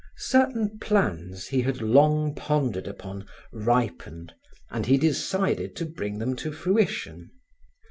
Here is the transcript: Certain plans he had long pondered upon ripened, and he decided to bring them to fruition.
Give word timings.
Certain 0.17 0.79
plans 0.79 1.45
he 1.49 1.61
had 1.61 1.79
long 1.79 2.33
pondered 2.33 2.87
upon 2.87 3.23
ripened, 3.53 4.33
and 4.71 4.87
he 4.87 4.97
decided 4.97 5.75
to 5.75 5.85
bring 5.85 6.17
them 6.17 6.35
to 6.37 6.51
fruition. 6.51 7.29